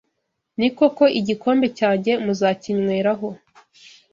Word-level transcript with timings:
Ni 0.57 0.69
koko 0.77 1.03
igikombe 1.19 1.67
cyanjye 1.77 2.11
muzakinyweraho, 2.23 3.27